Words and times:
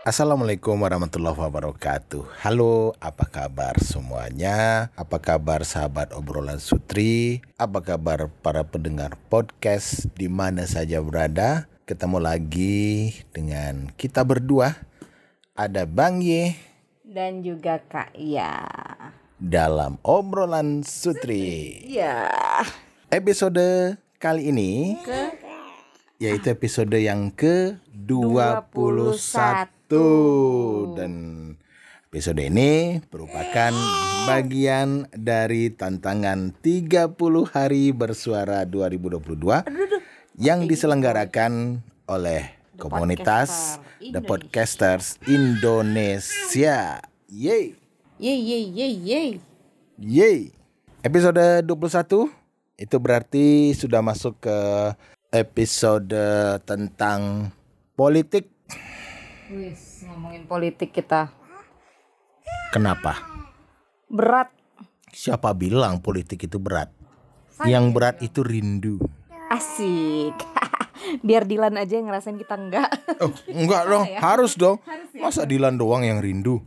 Assalamualaikum 0.00 0.80
warahmatullahi 0.80 1.36
wabarakatuh. 1.36 2.24
Halo, 2.40 2.96
apa 3.04 3.28
kabar 3.28 3.76
semuanya? 3.84 4.88
Apa 4.96 5.20
kabar 5.20 5.60
sahabat 5.60 6.16
obrolan 6.16 6.56
Sutri? 6.56 7.44
Apa 7.60 7.84
kabar 7.84 8.32
para 8.40 8.64
pendengar 8.64 9.20
podcast 9.28 10.08
di 10.16 10.24
mana 10.32 10.64
saja 10.64 11.04
berada? 11.04 11.68
Ketemu 11.84 12.16
lagi 12.16 13.12
dengan 13.36 13.92
kita 14.00 14.24
berdua. 14.24 14.72
Ada 15.52 15.84
Bang 15.84 16.24
Ye 16.24 16.56
dan 17.04 17.44
juga 17.44 17.84
Kak 17.84 18.16
Ya. 18.16 18.56
dalam 19.36 20.00
obrolan 20.00 20.80
Sutri. 20.80 21.76
Ya. 21.84 22.24
Episode 23.12 24.00
kali 24.16 24.48
ini 24.48 24.96
Ke 25.04 25.36
yaitu 26.20 26.48
episode 26.56 26.96
yang 26.96 27.32
ke-21 29.90 30.94
dan 30.94 31.12
episode 32.06 32.38
ini 32.38 33.02
merupakan 33.10 33.74
bagian 34.30 35.10
dari 35.10 35.74
tantangan 35.74 36.54
30 36.62 37.18
hari 37.50 37.90
bersuara 37.90 38.62
2022 38.62 39.34
yang 40.38 40.70
diselenggarakan 40.70 41.82
oleh 42.06 42.54
komunitas 42.78 43.82
The 43.98 44.22
Podcasters 44.22 45.18
Indonesia. 45.26 47.02
Yeay. 47.26 47.74
Ye 48.22 48.34
ye 48.38 48.58
ye 48.70 48.88
ye. 48.94 49.22
Yeay. 49.98 50.54
Episode 51.02 51.66
21 51.66 52.30
itu 52.78 52.96
berarti 53.02 53.74
sudah 53.74 54.06
masuk 54.06 54.38
ke 54.38 54.58
episode 55.34 56.14
tentang 56.62 57.50
politik. 57.98 58.46
Wis 59.50 60.06
ngomongin 60.06 60.46
politik 60.46 60.94
kita. 60.94 61.34
Kenapa? 62.70 63.18
Berat. 64.06 64.54
Siapa 65.10 65.50
bilang 65.58 65.98
politik 65.98 66.46
itu 66.46 66.62
berat? 66.62 66.94
Yang 67.66 67.84
berat 67.90 68.16
itu 68.22 68.46
rindu. 68.46 69.02
Asik. 69.50 70.38
Biar 71.26 71.50
Dilan 71.50 71.74
aja 71.74 71.98
yang 71.98 72.06
ngerasain 72.06 72.38
kita 72.38 72.54
enggak. 72.54 72.94
Oh, 73.18 73.34
enggak 73.50 73.90
dong, 73.90 74.06
harus 74.22 74.54
dong. 74.54 74.78
Masa 75.18 75.42
Dilan 75.42 75.74
doang 75.74 76.06
yang 76.06 76.22
rindu? 76.22 76.62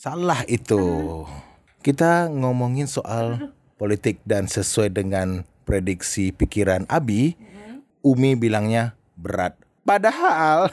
Salah 0.00 0.48
itu. 0.48 0.80
Kita 1.84 2.32
ngomongin 2.32 2.88
soal 2.88 3.52
politik 3.76 4.24
dan 4.24 4.48
sesuai 4.48 4.96
dengan 4.96 5.44
prediksi 5.68 6.32
pikiran 6.32 6.88
Abi, 6.88 7.36
Umi 8.00 8.32
bilangnya 8.32 8.96
berat. 9.12 9.60
Padahal 9.84 10.72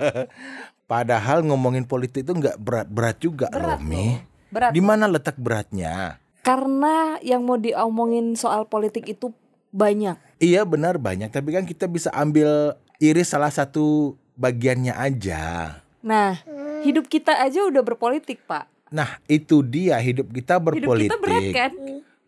padahal 0.92 1.40
ngomongin 1.48 1.88
politik 1.88 2.28
itu 2.28 2.36
enggak 2.36 2.60
berat-berat 2.60 3.16
juga 3.16 3.48
loh, 3.48 3.80
Mi. 3.80 4.20
Berat. 4.52 4.76
Di 4.76 4.84
mana 4.84 5.08
letak 5.08 5.40
beratnya? 5.40 6.20
Karena 6.44 7.16
yang 7.24 7.48
mau 7.48 7.56
diomongin 7.56 8.36
soal 8.36 8.68
politik 8.68 9.08
itu 9.08 9.32
banyak. 9.72 10.20
Iya 10.36 10.68
benar 10.68 11.00
banyak, 11.00 11.32
tapi 11.32 11.56
kan 11.56 11.64
kita 11.64 11.88
bisa 11.88 12.12
ambil 12.12 12.76
iris 13.00 13.32
salah 13.32 13.48
satu 13.48 14.20
bagiannya 14.36 14.92
aja. 14.92 15.80
Nah, 16.04 16.44
hidup 16.84 17.08
kita 17.08 17.40
aja 17.40 17.64
udah 17.64 17.80
berpolitik, 17.80 18.44
Pak. 18.44 18.68
Nah, 18.92 19.16
itu 19.24 19.64
dia 19.64 19.96
hidup 19.96 20.28
kita 20.28 20.60
Hidup 20.60 20.76
berpolitik. 20.76 21.08
kita 21.08 21.16
berat 21.24 21.48
kan? 21.56 21.72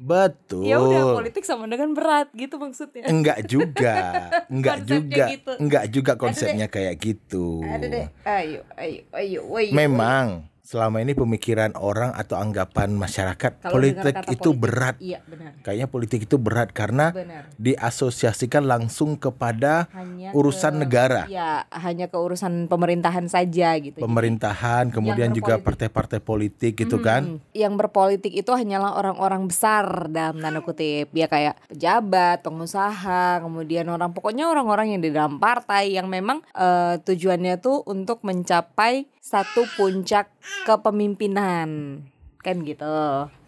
Betul. 0.05 0.69
Ya 0.69 0.77
udah 0.77 1.17
politik 1.17 1.49
sama 1.49 1.65
dengan 1.65 1.97
berat 1.97 2.29
gitu 2.37 2.61
maksudnya. 2.61 3.09
Enggak 3.09 3.49
juga, 3.49 3.97
enggak 4.53 4.79
juga, 4.85 5.25
gitu. 5.33 5.53
enggak 5.57 5.85
juga 5.89 6.13
konsepnya 6.21 6.69
kayak 6.69 7.01
gitu. 7.01 7.65
Ada 7.65 7.87
deh. 7.89 8.07
Ayo, 8.29 8.61
ayo, 8.77 9.01
ayo, 9.17 9.41
ayo. 9.49 9.73
Memang 9.73 10.45
selama 10.65 10.97
ini 10.99 11.13
pemikiran 11.13 11.77
orang 11.77 12.17
atau 12.17 12.41
anggapan 12.41 12.97
masyarakat 12.97 13.61
Kalau 13.61 13.77
politik 13.77 14.17
itu 14.27 14.41
politik, 14.49 14.63
berat. 14.65 14.97
Iya, 14.97 15.21
benar. 15.23 15.53
Kayaknya 15.61 15.87
politik 15.87 16.21
itu 16.25 16.37
berat 16.41 16.73
karena 16.73 17.13
Benar. 17.13 17.53
diasosiasikan 17.61 18.65
langsung 18.65 19.15
kepada 19.15 19.93
Hanya 19.93 20.33
urusan 20.33 20.73
ke- 20.75 20.81
negara, 20.81 21.23
Ya, 21.29 21.69
hanya 21.71 22.09
ke 22.09 22.17
urusan 22.17 22.65
pemerintahan 22.67 23.29
saja 23.29 23.77
gitu. 23.77 24.01
pemerintahan, 24.01 24.89
kemudian 24.89 25.37
juga 25.37 25.61
partai-partai 25.61 26.19
politik 26.19 26.81
gitu 26.81 26.97
kan. 26.99 27.37
Hmm, 27.37 27.39
Yang 27.53 27.75
berpolitik 27.77 28.33
itu 28.33 28.49
hanyalah 28.49 28.97
orang-orang 28.97 29.45
besar 29.45 30.09
dalam 30.09 30.41
tanda 30.41 30.65
kutip. 30.65 31.13
Ya 31.13 31.29
kayak 31.29 31.61
pejabat, 31.69 32.41
pengusaha, 32.41 33.39
kemudian 33.39 33.85
orang 33.87 34.17
pokoknya 34.17 34.49
orang-orang 34.49 34.97
yang 34.97 35.03
di 35.05 35.13
dalam 35.13 35.37
partai 35.37 35.93
yang 35.93 36.09
memang 36.09 36.41
eh, 36.51 36.97
tujuannya 36.99 37.61
tuh 37.61 37.85
untuk 37.85 38.25
mencapai 38.25 39.13
satu 39.21 39.65
puncak 39.75 40.34
kepemimpinan. 40.65 42.01
Kan 42.45 42.61
gitu. 42.61 42.85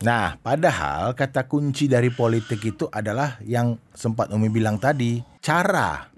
Nah, 0.00 0.40
padahal 0.40 1.12
kata 1.12 1.44
kunci 1.44 1.84
dari 1.84 2.08
politik 2.08 2.64
itu 2.64 2.88
adalah 2.88 3.36
yang 3.44 3.76
sempat 3.92 4.32
Umi 4.32 4.48
bilang 4.48 4.80
tadi, 4.80 5.20
cara. 5.44 6.08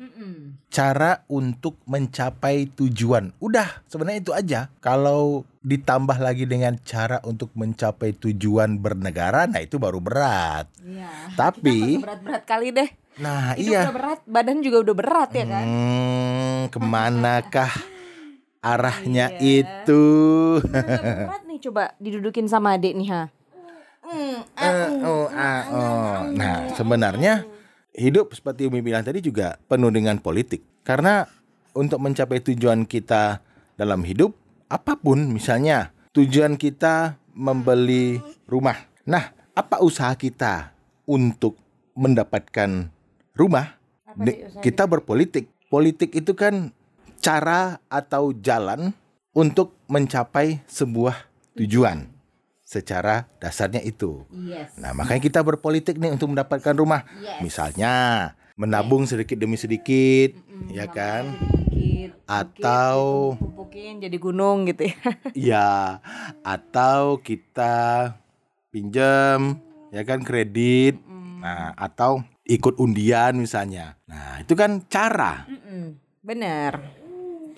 Cara 0.68 1.24
untuk 1.32 1.80
mencapai 1.88 2.68
tujuan. 2.76 3.32
Udah, 3.40 3.82
sebenarnya 3.88 4.20
itu 4.20 4.32
aja. 4.36 4.60
Kalau 4.84 5.48
ditambah 5.64 6.20
lagi 6.20 6.44
dengan 6.44 6.76
cara 6.84 7.24
untuk 7.24 7.50
mencapai 7.56 8.12
tujuan 8.14 8.76
bernegara, 8.76 9.48
nah 9.48 9.64
itu 9.64 9.80
baru 9.80 9.98
berat. 9.98 10.68
Iya. 10.84 11.34
Tapi, 11.34 11.98
Berat-berat 11.98 12.44
kali 12.44 12.68
deh. 12.76 12.88
nah 13.18 13.56
Hidup 13.56 13.64
iya. 13.74 13.80
udah 13.88 13.96
berat, 13.96 14.20
badan 14.28 14.58
juga 14.60 14.76
udah 14.84 14.94
berat 14.94 15.30
ya 15.34 15.44
kan? 15.48 15.64
Hmm, 15.66 16.60
ke 16.68 16.78
manakah 16.78 17.72
arahnya 18.64 19.34
Iya. 19.38 19.62
itu? 19.64 20.04
Berat 20.62 21.42
nih 21.46 21.58
coba 21.68 21.82
didudukin 21.98 22.46
sama 22.50 22.74
adik 22.78 22.94
nih 22.98 23.08
ha. 23.10 23.22
Nah, 26.32 26.72
sebenarnya 26.72 27.44
hidup 27.92 28.32
seperti 28.32 28.64
Umi 28.64 28.80
bilang 28.80 29.04
tadi 29.04 29.20
juga 29.20 29.60
penuh 29.68 29.92
dengan 29.92 30.16
politik. 30.16 30.64
Karena 30.80 31.28
untuk 31.76 32.00
mencapai 32.00 32.40
tujuan 32.40 32.88
kita 32.88 33.44
dalam 33.76 34.00
hidup, 34.02 34.32
apa 34.72 34.96
pun 34.96 35.28
misalnya 35.28 35.92
tujuan 36.16 36.56
kita 36.56 37.20
membeli 37.36 38.16
rumah. 38.48 38.80
Nah, 39.04 39.30
apa 39.52 39.84
usaha 39.84 40.16
kita 40.16 40.72
untuk 41.04 41.60
mendapatkan 41.92 42.88
rumah? 43.36 43.76
Kita 44.64 44.88
berpolitik. 44.88 45.52
Politik 45.68 46.16
itu 46.16 46.32
kan 46.32 46.72
cara 47.18 47.82
atau 47.90 48.30
jalan 48.32 48.94
untuk 49.34 49.74
mencapai 49.90 50.62
sebuah 50.66 51.28
tujuan. 51.58 52.10
Secara 52.68 53.24
dasarnya 53.40 53.80
itu. 53.80 54.28
Yes. 54.28 54.76
Nah, 54.76 54.92
makanya 54.92 55.24
kita 55.24 55.40
berpolitik 55.40 55.96
nih 55.96 56.12
untuk 56.12 56.36
mendapatkan 56.36 56.76
rumah. 56.76 57.08
Yes. 57.16 57.40
Misalnya, 57.40 57.94
menabung 58.60 59.08
sedikit 59.08 59.40
demi 59.40 59.56
sedikit, 59.56 60.36
ya 60.68 60.84
kan? 60.84 61.32
Dikit, 61.72 62.12
Atau 62.28 63.32
pumpukin 63.40 64.04
jadi 64.04 64.16
gunung 64.20 64.68
gitu 64.68 64.84
ya. 64.84 65.00
ya, 65.56 65.70
atau 66.44 67.24
kita 67.24 68.12
pinjam, 68.68 69.64
ya 69.88 70.04
kan 70.04 70.20
kredit. 70.20 71.00
Nah, 71.40 71.72
atau 71.72 72.20
ikut 72.44 72.76
undian 72.76 73.32
misalnya. 73.40 73.96
Nah, 74.04 74.44
itu 74.44 74.52
kan 74.52 74.84
cara. 74.92 75.48
Mm-mm, 75.48 75.96
Bener. 76.20 77.07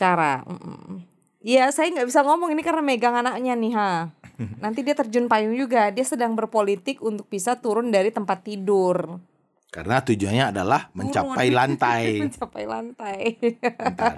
Cara. 0.01 0.41
mm-mm. 0.49 1.05
Iya, 1.41 1.69
saya 1.73 1.93
nggak 1.93 2.09
bisa 2.09 2.25
ngomong 2.25 2.53
ini 2.57 2.65
karena 2.65 2.81
megang 2.81 3.17
anaknya 3.17 3.53
nih 3.57 3.73
ha. 3.77 4.13
Nanti 4.65 4.81
dia 4.81 4.97
terjun 4.97 5.29
payung 5.29 5.53
juga. 5.53 5.93
Dia 5.93 6.05
sedang 6.09 6.33
berpolitik 6.33 7.05
untuk 7.05 7.29
bisa 7.29 7.61
turun 7.61 7.93
dari 7.93 8.09
tempat 8.09 8.41
tidur. 8.45 9.21
Karena 9.69 10.01
tujuannya 10.01 10.57
adalah 10.57 10.89
mencapai 10.97 11.49
lantai. 11.53 12.05
Mencapai 12.25 12.65
lantai. 12.65 13.21
Bentar. 13.61 14.15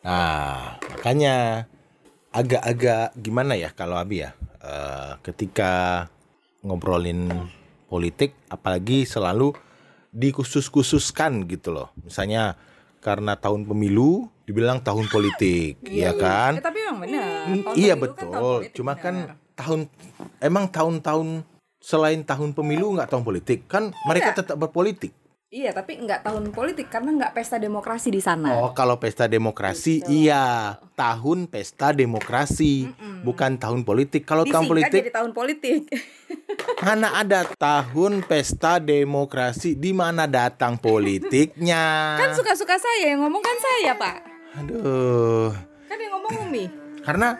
Nah, 0.00 0.80
makanya 0.80 1.66
agak-agak 2.32 3.12
gimana 3.20 3.52
ya 3.58 3.70
kalau 3.74 4.00
Abi 4.00 4.24
ya, 4.24 4.32
eh, 4.64 5.12
ketika 5.20 6.06
ngobrolin 6.64 7.28
politik, 7.90 8.32
apalagi 8.48 9.04
selalu 9.04 9.52
dikhusus-khususkan 10.10 11.44
gitu 11.46 11.70
loh. 11.74 11.92
Misalnya 12.00 12.56
karena 13.00 13.32
tahun 13.34 13.64
pemilu 13.64 14.28
dibilang 14.44 14.84
tahun 14.84 15.08
politik, 15.08 15.80
ya 15.88 16.12
kan? 16.12 16.60
Eh, 16.60 16.64
tapi 16.64 16.78
memang 16.84 16.98
benar. 17.00 17.24
Tahun 17.64 17.74
iya 17.80 17.94
pemilu 17.96 18.12
kan 18.12 18.16
tahun 18.16 18.30
betul. 18.30 18.30
politik, 18.60 18.72
Cuma 18.76 18.92
benar. 18.92 19.02
kan 19.02 19.14
tahun 19.56 19.80
emang 20.40 20.64
tahun-tahun 20.68 21.28
selain 21.80 22.20
tahun 22.28 22.52
pemilu 22.52 22.92
nggak 22.92 23.08
tahun 23.08 23.24
politik 23.24 23.64
kan 23.64 23.88
mereka 24.04 24.36
tetap 24.36 24.60
berpolitik. 24.60 25.16
Iya, 25.50 25.74
tapi 25.74 25.98
nggak 25.98 26.22
tahun 26.22 26.54
politik 26.54 26.86
karena 26.94 27.10
nggak 27.10 27.34
pesta 27.34 27.58
demokrasi 27.58 28.14
di 28.14 28.22
sana. 28.22 28.54
Oh, 28.54 28.70
kalau 28.70 29.02
pesta 29.02 29.26
demokrasi 29.26 29.98
iya, 30.06 30.78
tahun 30.94 31.50
pesta 31.50 31.90
demokrasi, 31.90 32.86
bukan 33.26 33.58
tahun 33.58 33.82
politik. 33.82 34.22
Kalau 34.22 34.46
tahun 34.46 34.70
politik 34.70 35.10
jadi 35.10 35.10
tahun 35.10 35.34
politik. 35.34 35.90
mana 36.86 37.18
ada 37.18 37.50
tahun 37.58 38.22
pesta 38.30 38.78
demokrasi 38.78 39.74
di 39.74 39.90
mana 39.90 40.30
datang 40.30 40.78
politiknya? 40.78 42.14
kan 42.22 42.30
suka-suka 42.30 42.78
saya 42.78 43.10
yang 43.10 43.26
ngomong 43.26 43.42
kan 43.42 43.58
saya, 43.58 43.98
Pak. 43.98 44.16
Aduh. 44.54 45.50
Kan 45.90 45.98
yang 45.98 46.14
ngomong 46.14 46.46
Umi. 46.46 46.70
Karena 47.02 47.34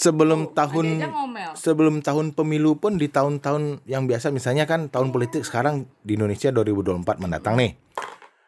sebelum 0.00 0.56
tahun 0.56 0.86
aja 0.96 1.08
ngomel. 1.12 1.50
sebelum 1.52 1.94
tahun 2.00 2.32
pemilu 2.32 2.80
pun 2.80 2.96
di 2.96 3.12
tahun-tahun 3.12 3.84
yang 3.84 4.08
biasa 4.08 4.32
misalnya 4.32 4.64
kan 4.64 4.88
tahun 4.88 5.12
politik 5.12 5.44
sekarang 5.44 5.84
di 6.00 6.16
Indonesia 6.16 6.48
2024 6.48 7.20
mendatang 7.20 7.60
nih. 7.60 7.76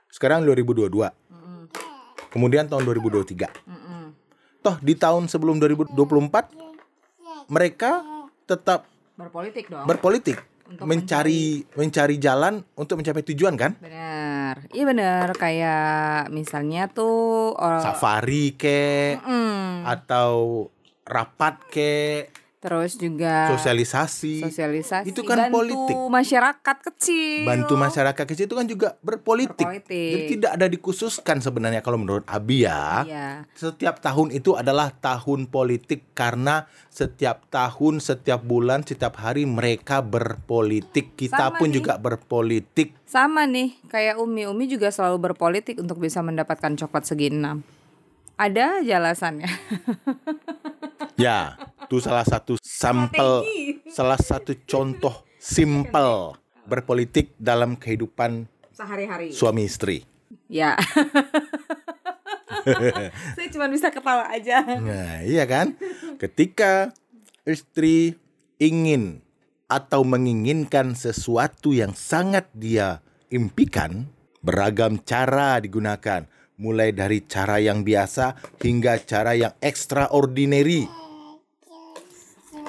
Sekarang 0.08 0.49
2022. 0.49 0.88
Kemudian 2.32 2.64
tahun 2.64 2.88
2023. 2.88 3.52
Mm-mm. 3.69 4.16
Toh 4.64 4.76
di 4.81 4.96
tahun 4.96 5.28
sebelum 5.28 5.60
2024 5.60 5.93
mereka 7.52 8.00
tetap 8.44 8.88
Berpolitik 9.12 9.69
dong. 9.69 9.84
berpolitik 9.84 10.40
Untuk 10.64 10.88
mencari 10.88 11.69
mencari 11.76 12.16
jalan 12.16 12.64
untuk 12.72 12.96
mencapai 12.96 13.20
tujuan 13.28 13.60
kan? 13.60 13.76
benar. 13.76 14.64
Iya 14.72 14.84
benar 14.88 15.28
kayak 15.37 16.32
misalnya 16.32 16.88
tuh 16.88 17.52
orang 17.52 17.84
Safari 17.84 18.56
ke 18.56 19.20
Mm. 19.20 19.84
atau 19.84 20.32
rapat 21.02 21.58
ke 21.69 21.93
terus 22.62 22.94
juga 22.94 23.50
sosialisasi 23.58 24.38
sosialisasi 24.38 25.10
Itu 25.10 25.26
kan 25.26 25.50
bantu 25.50 25.66
politik. 25.66 25.99
masyarakat 25.99 26.76
kecil. 26.94 27.43
bantu 27.43 27.75
masyarakat 27.75 28.22
kecil 28.22 28.46
itu 28.46 28.54
kan 28.54 28.66
juga 28.70 28.94
berpolitik. 29.02 29.66
Berpolitik. 29.66 30.10
Jadi 30.14 30.25
tidak 30.38 30.52
ada 30.54 30.66
dikhususkan 30.70 31.43
sebenarnya 31.43 31.82
kalau 31.82 31.99
menurut 31.99 32.22
Abi 32.31 32.62
ya. 32.62 33.02
Iya. 33.02 33.28
Setiap 33.58 33.99
tahun 33.99 34.31
itu 34.31 34.54
adalah 34.54 34.94
tahun 34.94 35.50
politik 35.50 36.14
karena 36.14 36.70
setiap 36.87 37.50
tahun, 37.50 37.99
setiap 37.99 38.46
bulan, 38.46 38.87
setiap 38.87 39.19
hari 39.19 39.43
mereka 39.43 39.99
berpolitik. 39.99 41.19
Kita 41.19 41.50
Sama 41.50 41.58
pun 41.58 41.66
nih. 41.66 41.82
juga 41.82 41.99
berpolitik. 41.99 42.94
Sama 43.10 43.43
nih, 43.43 43.75
kayak 43.90 44.22
Umi. 44.22 44.46
Umi 44.46 44.70
juga 44.70 44.94
selalu 44.94 45.34
berpolitik 45.34 45.82
untuk 45.82 45.99
bisa 45.99 46.22
mendapatkan 46.22 46.78
coklat 46.78 47.10
segi 47.10 47.34
enam. 47.34 47.66
Ada 48.38 48.87
aja 48.87 49.02
alasannya. 49.02 49.50
Ya, 51.17 51.61
itu 51.85 52.00
salah 52.00 52.25
satu 52.25 52.56
sampel, 52.62 53.44
salah 53.93 54.17
satu 54.17 54.56
contoh 54.64 55.12
simpel 55.37 56.38
berpolitik 56.64 57.37
dalam 57.37 57.76
kehidupan 57.76 58.49
Sehari-hari. 58.73 59.35
suami 59.35 59.69
istri. 59.69 60.06
Ya. 60.49 60.79
Saya 63.37 63.49
cuma 63.50 63.67
bisa 63.67 63.91
ketawa 63.91 64.31
aja. 64.31 64.62
Nah, 64.62 65.26
iya 65.26 65.43
kan? 65.44 65.75
Ketika 66.17 66.94
istri 67.43 68.14
ingin 68.62 69.19
atau 69.67 70.06
menginginkan 70.06 70.94
sesuatu 70.94 71.75
yang 71.75 71.91
sangat 71.97 72.47
dia 72.55 73.03
impikan, 73.35 74.06
beragam 74.44 75.00
cara 75.03 75.59
digunakan, 75.59 76.29
mulai 76.61 76.94
dari 76.94 77.25
cara 77.26 77.59
yang 77.59 77.82
biasa 77.82 78.38
hingga 78.62 79.03
cara 79.03 79.35
yang 79.35 79.55
extraordinary. 79.59 80.87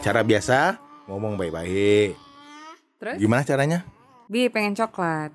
Cara 0.03 0.19
biasa, 0.19 0.83
ngomong 1.07 1.39
baik-baik. 1.39 2.19
Terus? 2.99 3.15
Gimana 3.23 3.47
caranya? 3.47 3.87
Bi 4.27 4.51
pengen 4.51 4.75
coklat. 4.75 5.31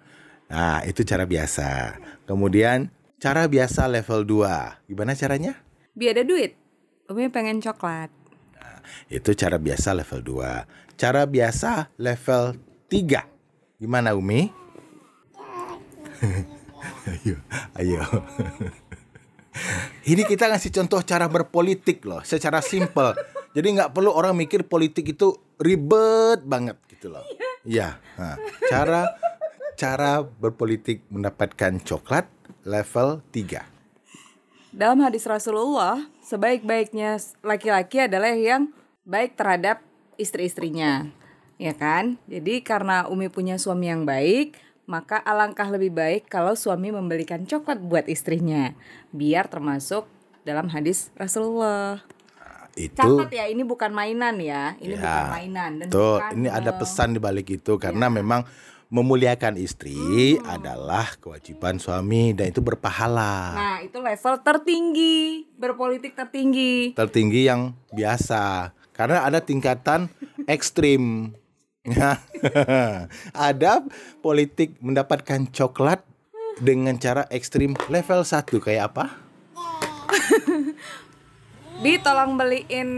Nah, 0.53 0.85
itu 0.85 1.09
cara 1.09 1.25
biasa. 1.25 1.97
Kemudian, 2.29 2.93
cara 3.17 3.49
biasa 3.49 3.89
level 3.89 4.29
2. 4.29 4.93
Gimana 4.93 5.17
caranya? 5.17 5.57
Bi 5.97 6.13
ada 6.13 6.21
duit. 6.21 6.53
Umi 7.09 7.33
pengen 7.33 7.65
coklat. 7.65 8.13
Itu 9.09 9.33
cara 9.33 9.57
biasa 9.57 9.97
level 9.97 10.21
2. 10.21 11.01
Cara 11.01 11.25
biasa 11.25 11.89
level 11.97 12.61
3. 12.93 13.81
Gimana 13.81 14.13
Umi? 14.13 14.53
ayo, 17.25 17.41
ayo. 17.73 18.05
Ini 20.13 20.29
kita 20.29 20.53
ngasih 20.53 20.77
contoh 20.77 21.01
cara 21.09 21.25
berpolitik 21.25 22.05
loh, 22.05 22.21
secara 22.21 22.61
simple. 22.61 23.17
Jadi 23.59 23.75
nggak 23.75 23.91
perlu 23.91 24.15
orang 24.15 24.39
mikir 24.39 24.63
politik 24.71 25.19
itu 25.19 25.35
ribet 25.59 26.47
banget 26.47 26.79
gitu 26.95 27.11
loh. 27.11 27.27
Iya. 27.67 27.99
Nah, 28.15 28.39
cara 28.71 29.19
cara 29.75 30.23
berpolitik 30.23 31.03
mendapatkan 31.11 31.83
coklat 31.83 32.31
level 32.63 33.19
3. 33.35 33.67
Dalam 34.71 35.03
hadis 35.03 35.27
Rasulullah, 35.27 36.07
sebaik-baiknya 36.23 37.19
laki-laki 37.43 38.07
adalah 38.07 38.31
yang 38.31 38.71
baik 39.03 39.35
terhadap 39.35 39.83
istri-istrinya. 40.15 41.11
Ya 41.59 41.75
kan? 41.75 42.23
Jadi 42.31 42.63
karena 42.63 43.11
Umi 43.11 43.27
punya 43.27 43.59
suami 43.59 43.91
yang 43.91 44.07
baik, 44.07 44.55
maka 44.87 45.19
alangkah 45.19 45.67
lebih 45.67 45.99
baik 45.99 46.31
kalau 46.31 46.55
suami 46.55 46.95
membelikan 46.95 47.43
coklat 47.43 47.83
buat 47.83 48.07
istrinya. 48.07 48.71
Biar 49.11 49.51
termasuk 49.51 50.07
dalam 50.47 50.71
hadis 50.71 51.11
Rasulullah. 51.19 52.07
Itu 52.79 52.95
Catat 52.95 53.35
ya, 53.35 53.51
ini 53.51 53.67
bukan 53.67 53.91
mainan 53.91 54.39
ya. 54.39 54.79
Ini 54.79 54.95
Ya, 54.95 55.03
bukan 55.03 55.35
mainan 55.35 55.71
dan 55.83 55.87
Tuh, 55.91 56.23
bukan, 56.23 56.33
ini 56.39 56.49
ada 56.49 56.71
eh, 56.71 56.77
pesan 56.79 57.19
di 57.19 57.21
balik 57.21 57.51
itu 57.51 57.75
karena 57.75 58.07
memang 58.07 58.47
memuliakan 58.89 59.61
istri 59.61 60.39
adalah 60.49 61.13
kewajiban 61.21 61.77
suami 61.77 62.33
dan 62.33 62.49
itu 62.55 62.65
berpahala. 62.65 63.53
Nah, 63.53 63.77
itu 63.85 63.99
level 64.01 64.35
tertinggi, 64.41 65.45
berpolitik 65.59 66.17
tertinggi. 66.17 66.97
Tertinggi 66.97 67.51
yang 67.51 67.77
biasa. 67.93 68.73
Karena 68.97 69.27
ada 69.27 69.45
tingkatan 69.45 70.09
ekstrim. 70.55 71.35
ada 73.49 73.73
politik 74.21 74.77
mendapatkan 74.81 75.49
coklat 75.53 76.05
dengan 76.61 76.97
cara 77.01 77.25
ekstrim 77.33 77.75
level 77.89 78.25
1 78.25 78.45
kayak 78.61 78.93
apa? 78.93 79.28
Bi 81.79 82.03
tolong 82.03 82.35
beliin 82.35 82.91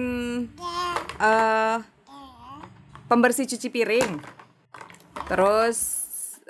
eh 1.21 1.77
pembersih 3.06 3.44
cuci 3.47 3.69
piring. 3.69 4.11
Terus 5.29 5.79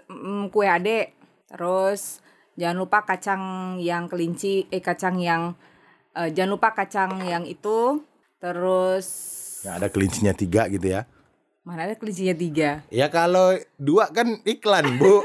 mm, 0.06 0.48
kue 0.48 0.66
adek. 0.66 1.10
Terus 1.50 2.22
jangan 2.54 2.78
lupa 2.78 3.02
kacang 3.02 3.42
yang 3.78 4.06
kelinci, 4.06 4.70
eh 4.70 4.78
kacang 4.78 5.18
yang 5.18 5.58
eh, 6.14 6.30
jangan 6.30 6.50
lupa 6.54 6.70
kacang 6.72 7.18
yang 7.20 7.42
itu. 7.44 7.98
Terus 8.38 9.06
Yang 9.60 9.74
ada 9.76 9.88
kelincinya 9.90 10.32
tiga 10.32 10.64
gitu 10.66 10.88
ya. 10.88 11.04
mana 11.60 11.84
ada 11.84 11.92
kelincinya 11.92 12.32
tiga? 12.32 12.80
Ya 12.88 13.12
kalau 13.12 13.52
dua 13.76 14.08
kan 14.08 14.40
iklan 14.48 14.96
bu 14.96 15.20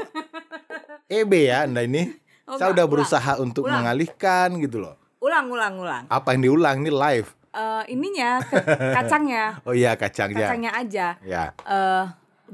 EB 1.08 1.32
ya 1.48 1.64
anda 1.64 1.80
ini 1.80 2.12
Oh, 2.46 2.54
Saya 2.54 2.70
enggak, 2.70 2.76
udah 2.76 2.84
ulang. 2.84 2.92
berusaha 2.92 3.32
untuk 3.40 3.64
Ulang. 3.66 3.82
mengalihkan 3.82 4.54
gitu 4.60 4.78
loh 4.78 4.94
Ulang, 5.26 5.50
ulang, 5.50 5.74
ulang. 5.82 6.04
Apa 6.06 6.38
yang 6.38 6.46
diulang 6.46 6.86
ini 6.86 6.94
live 6.94 7.34
Eh 7.50 7.82
ininya 7.98 8.38
kacangnya, 9.02 9.58
Oh 9.66 9.74
iya 9.74 9.98
kacangnya 9.98 10.46
kacangnya 10.46 10.70
aja. 10.78 11.06
Ya 11.26 11.50
Eh 11.66 12.04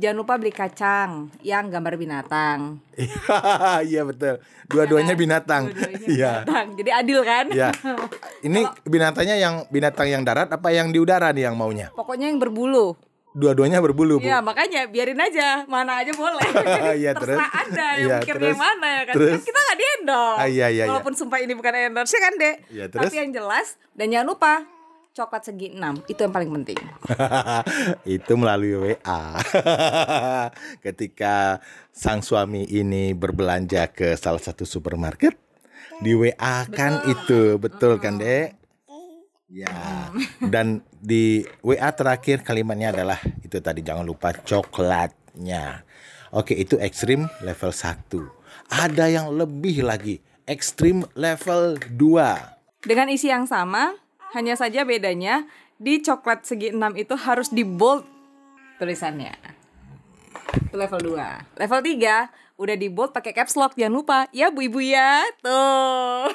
jangan 0.00 0.16
lupa 0.24 0.40
beli 0.40 0.56
kacang 0.56 1.28
yang 1.44 1.68
gambar 1.68 2.00
binatang. 2.00 2.80
Iya 3.92 4.08
betul 4.08 4.40
Dua-duanya 4.72 5.12
binatang 5.12 5.68
Dua-duanya 5.68 6.06
Iya 6.08 6.32
binatang. 6.48 6.66
Jadi 6.80 6.90
adil 6.96 7.20
kan? 7.28 7.46
Iya 7.52 7.68
Ini 8.48 8.60
binatangnya 8.88 9.36
yang 9.36 9.54
binatang 9.68 10.08
yang 10.08 10.24
darat 10.24 10.48
apa 10.48 10.72
yang 10.72 10.88
di 10.88 10.96
udara 10.96 11.28
nih 11.28 11.52
yang 11.52 11.60
maunya 11.60 11.92
Pokoknya 11.92 12.32
yang 12.32 12.40
berbulu. 12.40 12.96
Dua-duanya 13.32 13.80
berbulu 13.80 14.20
bu 14.20 14.28
Iya 14.28 14.44
makanya 14.44 14.84
biarin 14.92 15.16
aja 15.16 15.64
mana 15.64 16.04
aja 16.04 16.12
boleh. 16.12 16.44
Iya, 17.00 17.16
terus? 17.16 17.40
Terserah 17.40 17.50
anda 17.64 17.88
yang 17.96 18.08
Iya, 18.08 18.16
mikirnya 18.20 18.36
terus? 18.36 18.52
yang 18.52 18.60
mana 18.60 18.88
ya 18.88 19.02
kan. 19.08 19.14
Terus? 19.16 19.32
Kan 19.32 19.40
kita 19.48 19.58
nggak 19.64 19.76
di 19.76 19.86
endorse. 19.96 20.36
Ah, 20.36 20.48
iya, 20.48 20.66
iya, 20.68 20.84
iya. 20.84 20.92
Walaupun 20.92 21.14
sumpah 21.16 21.38
ini 21.40 21.52
bukan 21.56 21.72
endorse 21.72 22.12
ya 22.12 22.20
kan 22.20 22.34
dek. 22.36 22.54
Iya, 22.68 22.84
terus? 22.92 23.08
Tapi 23.08 23.16
yang 23.16 23.30
jelas 23.32 23.66
dan 23.96 24.06
jangan 24.12 24.28
lupa 24.28 24.52
coklat 25.12 25.42
segi 25.44 25.68
enam 25.76 26.00
itu 26.08 26.20
yang 26.20 26.32
paling 26.32 26.50
penting. 26.60 26.78
itu 28.16 28.32
melalui 28.36 28.76
WA. 28.76 29.22
Ketika 30.84 31.60
sang 31.92 32.24
suami 32.24 32.64
ini 32.68 33.12
berbelanja 33.12 33.92
ke 33.92 34.16
salah 34.16 34.40
satu 34.40 34.64
supermarket, 34.64 35.36
di 36.00 36.16
WA 36.16 36.64
kan 36.72 37.04
itu, 37.06 37.60
betul 37.60 38.00
kan, 38.00 38.16
Dek? 38.16 38.61
Ya. 39.52 40.08
Dan 40.40 40.80
di 40.96 41.44
WA 41.60 41.92
terakhir 41.92 42.40
kalimatnya 42.40 42.96
adalah 42.96 43.20
itu 43.44 43.60
tadi 43.60 43.84
jangan 43.84 44.08
lupa 44.08 44.32
coklatnya. 44.32 45.84
Oke, 46.32 46.56
itu 46.56 46.80
ekstrim 46.80 47.28
level 47.44 47.68
1. 47.68 48.08
Ada 48.72 49.12
yang 49.12 49.28
lebih 49.36 49.84
lagi, 49.84 50.24
ekstrim 50.48 51.04
level 51.12 51.76
2. 51.76 52.88
Dengan 52.88 53.12
isi 53.12 53.28
yang 53.28 53.44
sama, 53.44 53.92
hanya 54.32 54.56
saja 54.56 54.88
bedanya 54.88 55.44
di 55.76 56.00
coklat 56.00 56.48
segi 56.48 56.72
enam 56.72 56.96
itu 56.96 57.12
harus 57.12 57.52
di 57.52 57.68
bold 57.68 58.08
tulisannya. 58.80 59.36
Itu 60.72 60.80
level 60.80 61.12
2. 61.12 61.60
Level 61.60 61.80
3 61.84 62.56
udah 62.56 62.76
di 62.78 62.88
bold 62.88 63.12
pakai 63.12 63.36
caps 63.36 63.58
lock 63.60 63.76
jangan 63.76 64.00
lupa 64.00 64.18
ya 64.32 64.48
Bu 64.48 64.64
Ibu 64.64 64.80
ya. 64.80 65.20
Tuh. 65.44 66.32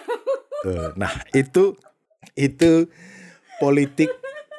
Tuh, 0.62 0.94
Nah, 0.94 1.14
itu 1.34 1.74
itu 2.34 2.90
politik 3.62 4.10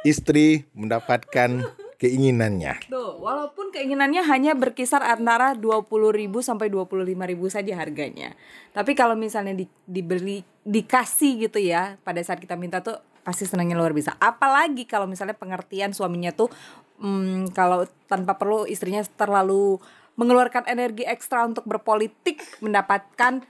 istri 0.06 0.64
mendapatkan 0.72 1.66
keinginannya. 1.98 2.87
Tuh, 2.87 3.18
walaupun 3.18 3.75
keinginannya 3.75 4.22
hanya 4.22 4.54
berkisar 4.54 5.02
antara 5.02 5.58
20.000 5.58 6.30
sampai 6.38 6.70
25.000 6.70 7.18
saja 7.50 7.72
harganya. 7.75 8.38
Tapi 8.70 8.94
kalau 8.94 9.18
misalnya 9.18 9.58
di, 9.58 9.66
diberi 9.82 10.46
dikasih 10.62 11.50
gitu 11.50 11.58
ya, 11.58 11.98
pada 12.06 12.22
saat 12.22 12.38
kita 12.38 12.54
minta 12.54 12.78
tuh 12.78 13.02
pasti 13.26 13.44
senangnya 13.44 13.75
luar 13.75 13.90
biasa. 13.90 14.14
Apalagi 14.22 14.87
kalau 14.87 15.10
misalnya 15.10 15.34
pengertian 15.34 15.90
suaminya 15.90 16.30
tuh 16.30 16.48
hmm, 17.02 17.50
kalau 17.50 17.84
tanpa 18.06 18.38
perlu 18.38 18.64
istrinya 18.70 19.02
terlalu 19.18 19.82
mengeluarkan 20.14 20.70
energi 20.70 21.02
ekstra 21.02 21.46
untuk 21.46 21.66
berpolitik 21.66 22.42
mendapatkan 22.62 23.42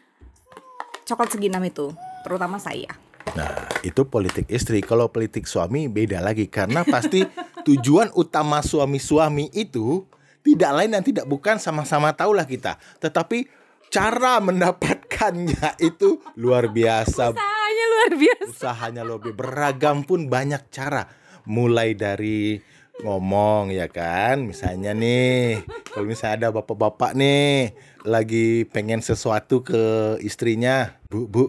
coklat 1.04 1.30
seginam 1.32 1.64
itu, 1.64 1.92
terutama 2.24 2.60
saya. 2.60 3.07
Nah, 3.38 3.70
itu 3.86 4.02
politik 4.02 4.50
istri. 4.50 4.82
Kalau 4.82 5.14
politik 5.14 5.46
suami 5.46 5.86
beda 5.86 6.18
lagi 6.18 6.50
karena 6.50 6.82
pasti 6.82 7.22
tujuan 7.70 8.10
utama 8.18 8.58
suami-suami 8.66 9.54
itu 9.54 10.02
tidak 10.42 10.74
lain 10.74 10.90
dan 10.98 11.06
tidak 11.06 11.30
bukan 11.30 11.62
sama-sama 11.62 12.10
tahulah 12.18 12.42
kita, 12.42 12.82
tetapi 12.98 13.46
cara 13.94 14.42
mendapatkannya 14.42 15.78
itu 15.88 16.18
luar 16.34 16.66
biasa. 16.66 17.30
Usahanya 17.30 17.84
luar 17.94 18.12
biasa. 18.18 18.50
Usahanya 18.50 19.02
lebih 19.06 19.32
beragam 19.38 20.02
pun 20.02 20.26
banyak 20.26 20.66
cara. 20.74 21.06
Mulai 21.46 21.94
dari 21.94 22.58
ngomong 22.98 23.70
ya 23.70 23.86
kan, 23.86 24.50
misalnya 24.50 24.90
nih, 24.90 25.62
kalau 25.94 26.10
misalnya 26.10 26.50
ada 26.50 26.58
bapak-bapak 26.58 27.14
nih 27.14 27.70
lagi 28.02 28.66
pengen 28.66 28.98
sesuatu 28.98 29.62
ke 29.62 30.18
istrinya, 30.26 30.98
bu 31.06 31.30
bu, 31.30 31.46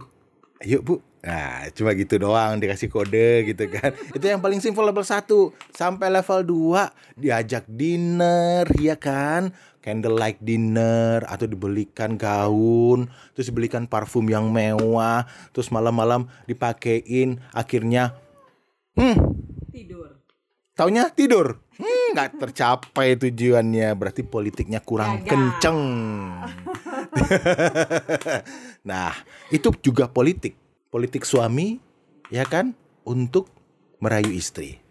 ayo 0.62 0.86
bu, 0.86 1.01
Nah, 1.19 1.67
cuma 1.75 1.91
gitu 1.99 2.15
doang 2.15 2.63
dikasih 2.63 2.88
kode 2.88 3.51
gitu 3.51 3.67
kan. 3.67 3.91
Itu 4.15 4.23
yang 4.23 4.39
paling 4.39 4.63
simpel 4.63 4.88
level 4.88 5.03
1. 5.03 5.27
Sampai 5.75 6.07
level 6.07 6.47
2 6.47 7.19
diajak 7.19 7.67
dinner 7.67 8.63
ya 8.79 8.95
kan. 8.95 9.51
Candlelight 9.79 10.43
dinner 10.43 11.23
atau 11.23 11.47
dibelikan 11.47 12.19
gaun, 12.19 13.07
terus 13.31 13.47
dibelikan 13.47 13.88
parfum 13.88 14.27
yang 14.27 14.51
mewah, 14.51 15.23
terus 15.55 15.71
malam-malam 15.71 16.27
dipakein 16.51 17.39
akhirnya 17.55 18.11
hmm 18.99 19.15
Tidur. 19.71 20.19
taunya 20.75 21.07
tidur. 21.15 21.63
Hmm, 21.79 22.11
nggak 22.11 22.43
tercapai 22.43 23.15
tujuannya, 23.15 23.95
berarti 23.95 24.27
politiknya 24.27 24.83
kurang 24.83 25.23
Gagal. 25.23 25.31
kenceng. 25.31 25.79
nah, 28.89 29.15
itu 29.47 29.71
juga 29.79 30.11
politik. 30.11 30.68
Politik 30.89 31.22
suami, 31.22 31.77
ya 32.34 32.46
kan, 32.50 32.74
untuk 33.05 33.50
merayu 34.01 34.34
istri. 34.34 34.81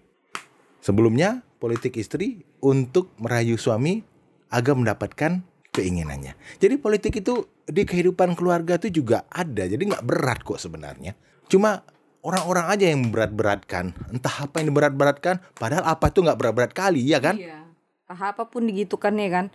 Sebelumnya, 0.78 1.42
politik 1.58 1.98
istri 1.98 2.46
untuk 2.62 3.10
merayu 3.18 3.58
suami 3.58 4.06
agar 4.48 4.78
mendapatkan 4.78 5.42
keinginannya. 5.74 6.38
Jadi 6.62 6.74
politik 6.78 7.18
itu 7.20 7.46
di 7.68 7.82
kehidupan 7.84 8.38
keluarga 8.38 8.80
itu 8.80 9.02
juga 9.02 9.26
ada. 9.28 9.66
Jadi 9.66 9.82
nggak 9.90 10.06
berat 10.06 10.40
kok 10.46 10.62
sebenarnya. 10.62 11.18
Cuma 11.50 11.82
orang-orang 12.22 12.66
aja 12.72 12.86
yang 12.90 13.10
berat-beratkan. 13.10 13.94
Entah 14.10 14.48
apa 14.48 14.62
yang 14.62 14.74
diberat-beratkan, 14.74 15.42
padahal 15.54 15.84
apa 15.86 16.10
itu 16.10 16.18
nggak 16.24 16.38
berat-berat 16.38 16.72
kali, 16.74 17.02
ya 17.04 17.18
kan? 17.18 17.36
Iya. 17.38 17.66
Apa 18.08 18.48
pun 18.48 18.64
digitukan 18.64 19.12
ya 19.20 19.28
kan. 19.28 19.46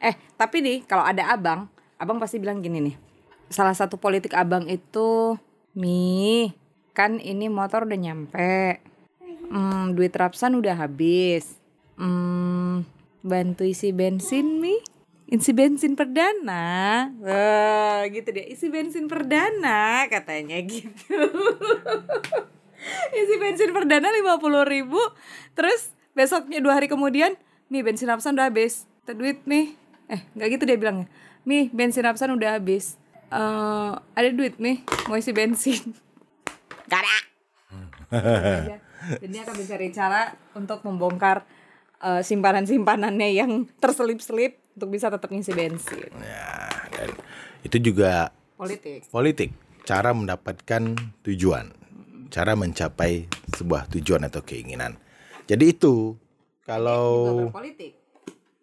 Eh, 0.00 0.16
tapi 0.34 0.64
nih 0.64 0.82
kalau 0.88 1.04
ada 1.04 1.28
abang, 1.30 1.68
abang 2.00 2.16
pasti 2.16 2.40
bilang 2.40 2.64
gini 2.64 2.80
nih. 2.90 2.96
Salah 3.50 3.74
satu 3.74 4.00
politik 4.00 4.34
abang 4.34 4.66
itu, 4.66 5.36
Mi, 5.74 6.50
kan 6.94 7.22
ini 7.22 7.46
motor 7.46 7.86
udah 7.86 7.98
nyampe. 7.98 8.82
Hmm, 9.50 9.94
duit 9.94 10.14
Rapsan 10.14 10.58
udah 10.58 10.74
habis. 10.74 11.58
Hmm, 11.94 12.86
bantu 13.22 13.66
isi 13.66 13.94
bensin, 13.94 14.58
Mi. 14.58 14.78
Isi 15.30 15.54
bensin 15.54 15.94
perdana. 15.94 17.06
Wah, 17.22 18.02
gitu 18.10 18.34
deh. 18.34 18.50
Isi 18.50 18.66
bensin 18.66 19.06
perdana 19.06 20.10
katanya 20.10 20.58
gitu. 20.62 21.14
isi 23.20 23.34
bensin 23.36 23.70
perdana 23.70 24.08
lima 24.12 24.40
puluh 24.40 24.64
ribu 24.64 25.00
terus 25.52 25.92
besoknya 26.16 26.60
dua 26.60 26.80
hari 26.80 26.88
kemudian 26.88 27.36
mi 27.68 27.84
bensin 27.84 28.08
Rapsan 28.10 28.36
udah 28.36 28.50
habis 28.50 28.88
Tuh 29.04 29.16
duit 29.16 29.44
mi 29.44 29.76
eh 30.10 30.20
nggak 30.36 30.48
gitu 30.58 30.64
dia 30.66 30.76
bilangnya 30.80 31.06
mi 31.44 31.68
bensin 31.72 32.04
Rapsan 32.04 32.34
udah 32.34 32.58
habis 32.60 32.99
Eh, 33.30 33.92
ada 33.94 34.28
duit 34.34 34.58
mi 34.58 34.82
mau 35.06 35.14
isi 35.14 35.30
bensin. 35.30 35.94
Gak 36.90 37.00
ada. 37.06 37.16
Jadi 39.22 39.26
dia 39.30 39.42
akan 39.46 39.54
mencari 39.54 39.88
cara 39.94 40.34
untuk 40.58 40.82
membongkar 40.82 41.46
eh, 42.02 42.22
simpanan-simpanannya 42.26 43.28
yang 43.30 43.70
terselip-selip 43.78 44.58
untuk 44.74 44.90
bisa 44.90 45.06
tetap 45.14 45.30
ngisi 45.30 45.54
bensin. 45.54 46.10
Ya, 46.18 46.68
dan 46.90 47.10
itu 47.62 47.78
juga 47.78 48.34
politik. 48.58 49.06
politik, 49.14 49.50
cara 49.86 50.10
mendapatkan 50.10 50.98
tujuan, 51.22 51.70
cara 52.34 52.58
mencapai 52.58 53.30
sebuah 53.54 53.86
tujuan 53.94 54.26
atau 54.26 54.42
keinginan. 54.42 54.98
Jadi 55.46 55.70
itu 55.70 56.18
kalau 56.66 57.46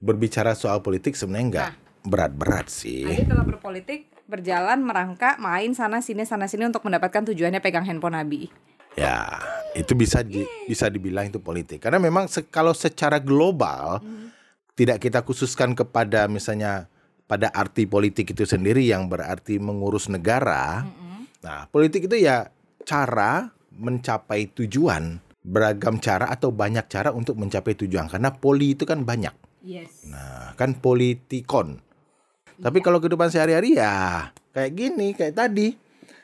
berbicara 0.04 0.54
soal 0.60 0.84
politik 0.84 1.16
sebenarnya 1.16 1.48
nggak 1.48 1.72
berat-berat 2.08 2.68
sih. 2.68 3.04
Adi 3.04 3.28
telah 3.28 3.44
berpolitik, 3.44 4.08
berjalan, 4.28 4.84
merangkak, 4.84 5.40
main 5.40 5.72
sana 5.72 6.04
sini 6.04 6.28
sana 6.28 6.46
sini 6.52 6.68
untuk 6.68 6.84
mendapatkan 6.84 7.32
tujuannya 7.32 7.64
pegang 7.64 7.88
handphone 7.88 8.20
Abi. 8.20 8.52
Ya, 8.98 9.40
itu 9.78 9.94
bisa 9.94 10.26
di, 10.26 10.44
bisa 10.68 10.92
dibilang 10.92 11.30
itu 11.32 11.40
politik. 11.40 11.82
Karena 11.82 12.02
memang 12.02 12.28
se- 12.28 12.50
kalau 12.50 12.76
secara 12.76 13.22
global 13.24 14.04
tidak 14.78 15.02
kita 15.02 15.24
khususkan 15.26 15.74
kepada 15.74 16.30
misalnya 16.30 16.90
pada 17.28 17.52
arti 17.52 17.86
politik 17.90 18.32
itu 18.34 18.48
sendiri 18.48 18.86
yang 18.86 19.10
berarti 19.10 19.58
mengurus 19.58 20.08
negara. 20.08 20.86
Nah, 21.44 21.70
politik 21.70 22.10
itu 22.10 22.18
ya 22.26 22.50
cara 22.88 23.52
mencapai 23.74 24.50
tujuan, 24.58 25.22
beragam 25.46 26.02
cara 26.02 26.28
atau 26.34 26.50
banyak 26.50 26.90
cara 26.90 27.14
untuk 27.14 27.38
mencapai 27.38 27.78
tujuan 27.78 28.10
karena 28.10 28.34
poli 28.34 28.74
itu 28.74 28.84
kan 28.88 29.06
banyak. 29.06 29.36
Yes. 29.62 30.08
Nah, 30.08 30.56
kan 30.58 30.74
politikon. 30.80 31.84
Tapi 32.58 32.82
kalau 32.82 32.98
kehidupan 32.98 33.30
sehari-hari 33.30 33.78
ya 33.78 34.30
kayak 34.50 34.74
gini, 34.74 35.14
kayak 35.14 35.38
tadi. 35.38 35.78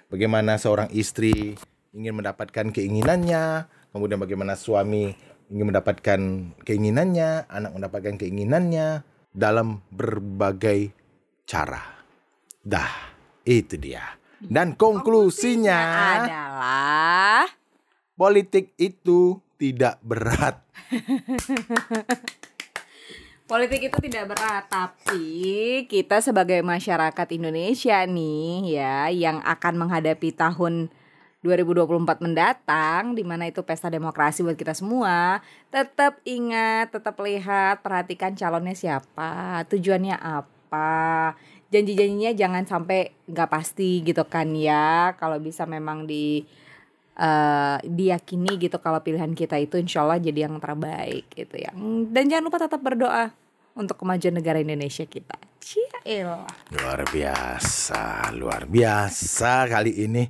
Bagaimana 0.09 0.57
seorang 0.57 0.89
istri 0.93 1.53
ingin 1.93 2.17
mendapatkan 2.17 2.73
keinginannya, 2.73 3.69
kemudian 3.93 4.17
bagaimana 4.17 4.57
suami 4.57 5.13
ingin 5.53 5.69
mendapatkan 5.69 6.19
keinginannya, 6.65 7.45
anak 7.49 7.71
mendapatkan 7.77 8.17
keinginannya 8.17 9.05
dalam 9.29 9.85
berbagai 9.93 10.93
cara. 11.45 11.81
Dah, 12.65 13.13
itu 13.45 13.77
dia. 13.77 14.17
Dan 14.41 14.73
konklusinya, 14.73 15.79
adalah 16.25 17.45
politik 18.17 18.73
itu 18.81 19.37
tidak 19.61 20.01
berat. 20.01 20.57
politik 23.53 23.85
itu 23.85 23.97
tidak 24.09 24.33
berat, 24.33 24.65
tapi 24.65 25.85
kita 25.85 26.25
sebagai 26.25 26.65
masyarakat 26.65 27.27
Indonesia 27.37 28.01
nih 28.01 28.81
ya 28.81 29.13
yang 29.13 29.45
akan 29.45 29.77
menghadapi 29.77 30.33
tahun 30.33 30.89
2024 31.45 32.17
mendatang 32.25 33.13
di 33.13 33.21
mana 33.21 33.45
itu 33.45 33.61
pesta 33.61 33.93
demokrasi 33.93 34.41
buat 34.41 34.57
kita 34.57 34.73
semua, 34.73 35.37
tetap 35.69 36.17
ingat, 36.25 36.97
tetap 36.97 37.13
lihat, 37.21 37.85
perhatikan 37.85 38.33
calonnya 38.33 38.73
siapa, 38.73 39.61
tujuannya 39.69 40.17
apa. 40.17 41.37
Janji-janjinya 41.69 42.33
jangan 42.33 42.65
sampai 42.65 43.13
nggak 43.29 43.49
pasti 43.53 44.01
gitu 44.01 44.25
kan 44.25 44.49
ya. 44.57 45.13
Kalau 45.21 45.37
bisa 45.37 45.69
memang 45.69 46.09
di 46.09 46.41
eh, 47.21 47.77
diyakini 47.85 48.57
gitu 48.57 48.81
kalau 48.81 48.97
pilihan 49.05 49.37
kita 49.37 49.61
itu 49.61 49.77
insya 49.77 50.01
Allah 50.01 50.17
jadi 50.17 50.49
yang 50.49 50.57
terbaik 50.57 51.29
gitu 51.37 51.53
ya. 51.53 51.69
Dan 52.09 52.33
jangan 52.33 52.49
lupa 52.49 52.57
tetap 52.57 52.81
berdoa 52.81 53.42
untuk 53.73 54.01
kemajuan 54.01 54.37
negara 54.37 54.61
Indonesia 54.61 55.05
kita. 55.05 55.37
Ciail. 55.61 56.45
Luar 56.73 57.01
biasa, 57.09 58.29
luar 58.33 58.69
biasa 58.69 59.69
kali 59.69 60.05
ini. 60.05 60.29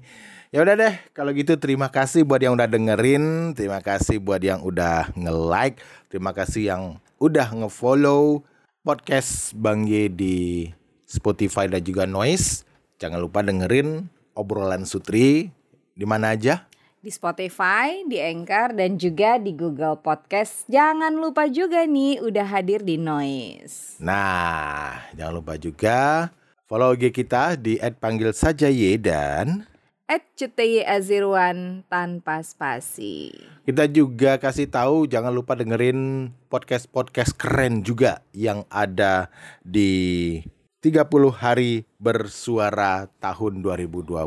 Ya 0.54 0.62
udah 0.62 0.78
deh, 0.78 0.96
kalau 1.18 1.34
gitu 1.34 1.58
terima 1.58 1.90
kasih 1.90 2.22
buat 2.22 2.38
yang 2.38 2.54
udah 2.54 2.70
dengerin, 2.70 3.58
terima 3.58 3.82
kasih 3.82 4.22
buat 4.22 4.38
yang 4.38 4.62
udah 4.62 5.10
nge-like, 5.18 5.82
terima 6.14 6.30
kasih 6.30 6.70
yang 6.70 6.84
udah 7.18 7.50
nge-follow 7.58 8.46
podcast 8.86 9.58
Bang 9.58 9.90
Ye 9.90 10.14
di 10.14 10.70
Spotify 11.10 11.66
dan 11.66 11.82
juga 11.82 12.06
Noise. 12.06 12.70
Jangan 13.02 13.18
lupa 13.18 13.42
dengerin 13.42 14.06
obrolan 14.38 14.86
Sutri 14.86 15.50
di 15.98 16.06
mana 16.06 16.38
aja. 16.38 16.70
Di 17.04 17.12
Spotify, 17.12 18.08
di 18.08 18.16
Anchor, 18.16 18.80
dan 18.80 18.96
juga 18.96 19.36
di 19.36 19.52
Google 19.52 20.00
Podcast. 20.00 20.64
Jangan 20.72 21.12
lupa 21.20 21.52
juga 21.52 21.84
nih 21.84 22.24
udah 22.24 22.48
hadir 22.48 22.80
di 22.80 22.96
Noise. 22.96 24.00
Nah, 24.00 25.04
jangan 25.12 25.44
lupa 25.44 25.60
juga 25.60 26.32
follow 26.64 26.96
IG 26.96 27.12
kita 27.12 27.60
di 27.60 27.76
@panggil 28.00 28.32
saja 28.32 28.72
Ye 28.72 28.96
dan 28.96 29.68
at 30.08 30.24
Cuteyi 30.40 30.88
Azirwan 30.88 31.84
tanpa 31.92 32.40
spasi. 32.40 33.36
Kita 33.68 33.84
juga 33.92 34.40
kasih 34.40 34.72
tahu 34.72 35.04
jangan 35.04 35.36
lupa 35.36 35.60
dengerin 35.60 36.32
podcast-podcast 36.48 37.36
keren 37.36 37.84
juga 37.84 38.24
yang 38.32 38.64
ada 38.72 39.28
di 39.60 40.40
30 40.80 41.36
hari 41.36 41.84
bersuara 42.00 43.12
tahun 43.20 43.60
2022. 43.60 44.24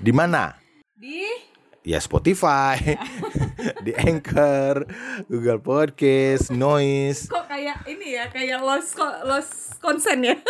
Di 0.00 0.12
mana? 0.12 0.60
Di 0.96 1.53
Ya 1.84 2.00
Spotify, 2.00 2.96
di 3.84 3.92
Anchor, 3.92 4.88
Google 5.28 5.60
Podcast, 5.60 6.48
Noise. 6.48 7.28
kok 7.28 7.44
kayak 7.44 7.84
ini 7.84 8.16
ya, 8.16 8.32
kayak 8.32 8.64
lost 8.64 8.96
lost 9.28 9.76
konsen 9.84 10.24
ya. 10.24 10.36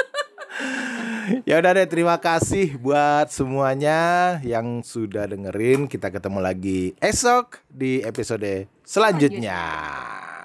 Ya 1.49 1.59
udah 1.59 1.75
deh, 1.75 1.89
terima 1.91 2.15
kasih 2.23 2.79
buat 2.79 3.27
semuanya 3.33 4.39
yang 4.47 4.87
sudah 4.87 5.27
dengerin. 5.27 5.91
Kita 5.91 6.15
ketemu 6.15 6.39
lagi 6.39 6.95
esok 7.03 7.59
di 7.67 8.05
episode 8.07 8.71
selanjutnya. 8.87 9.59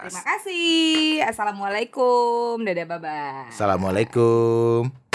Terima 0.02 0.24
kasih. 0.24 1.22
Assalamualaikum. 1.30 2.64
Dadah 2.66 2.86
bye 2.90 3.00
bye. 3.06 3.54
Assalamualaikum. 3.54 5.09